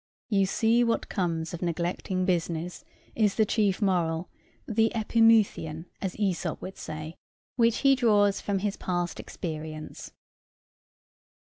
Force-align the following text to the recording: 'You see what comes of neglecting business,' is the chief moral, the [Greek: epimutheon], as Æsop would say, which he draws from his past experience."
'You 0.29 0.47
see 0.47 0.83
what 0.83 1.09
comes 1.09 1.53
of 1.53 1.61
neglecting 1.61 2.25
business,' 2.25 2.83
is 3.13 3.35
the 3.35 3.45
chief 3.45 3.83
moral, 3.83 4.29
the 4.65 4.89
[Greek: 4.89 4.93
epimutheon], 4.95 5.85
as 6.01 6.15
Æsop 6.15 6.59
would 6.59 6.75
say, 6.79 7.13
which 7.55 7.77
he 7.85 7.93
draws 7.93 8.41
from 8.41 8.57
his 8.57 8.77
past 8.77 9.19
experience." 9.19 10.11